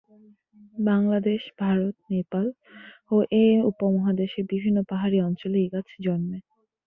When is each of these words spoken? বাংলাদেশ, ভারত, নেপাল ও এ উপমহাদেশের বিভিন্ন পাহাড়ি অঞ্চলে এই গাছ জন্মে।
বাংলাদেশ, 0.83 1.41
ভারত, 1.59 1.95
নেপাল 2.11 2.45
ও 3.11 3.25
এ 3.37 3.65
উপমহাদেশের 3.71 4.43
বিভিন্ন 4.51 4.77
পাহাড়ি 4.89 5.17
অঞ্চলে 5.21 5.57
এই 5.59 5.69
গাছ 5.73 5.87
জন্মে। 5.99 6.39